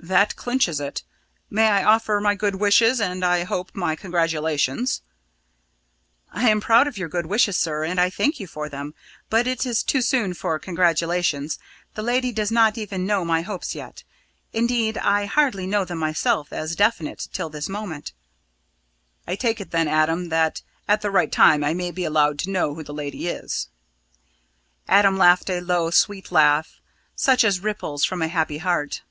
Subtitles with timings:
[0.00, 1.02] "That clinches it.
[1.50, 5.02] May I offer my good wishes, and, I hope, my congratulations?"
[6.30, 8.94] "I am proud of your good wishes, sir, and I thank you for them.
[9.28, 11.58] But it is too soon for congratulations
[11.94, 14.04] the lady does not even know my hopes yet.
[14.52, 18.12] Indeed, I hardly knew them myself, as definite, till this moment."
[19.26, 22.50] "I take it then, Adam, that at the right time I may be allowed to
[22.50, 23.66] know who the lady is?"
[24.86, 26.80] Adam laughed a low, sweet laugh,
[27.16, 29.02] such as ripples from a happy heart.